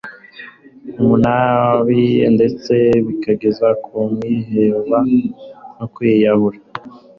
[1.01, 2.01] umunabi
[2.35, 2.73] ndetse
[3.05, 4.97] zikageza ku kwiheba
[5.77, 6.59] no kwiyahura